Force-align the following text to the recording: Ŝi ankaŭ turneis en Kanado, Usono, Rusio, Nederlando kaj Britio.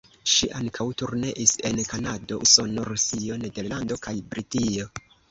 Ŝi 0.33 0.47
ankaŭ 0.59 0.85
turneis 1.01 1.51
en 1.69 1.81
Kanado, 1.91 2.39
Usono, 2.47 2.85
Rusio, 2.89 3.37
Nederlando 3.43 3.99
kaj 4.07 4.15
Britio. 4.33 4.89